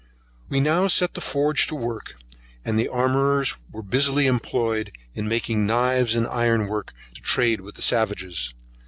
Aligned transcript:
We 0.49 0.59
now 0.59 0.87
set 0.87 1.13
the 1.13 1.21
forge 1.21 1.67
to 1.67 1.75
work, 1.75 2.15
and 2.65 2.79
the 2.79 2.87
armourers 2.89 3.55
were 3.71 3.83
busily 3.83 4.25
employed 4.25 4.91
in 5.13 5.27
making 5.27 5.67
knives 5.67 6.15
and 6.15 6.25
iron 6.25 6.65
work 6.67 6.95
to 7.13 7.21
trade 7.21 7.61
with 7.61 7.75
the 7.75 7.83
savages. 7.83 8.51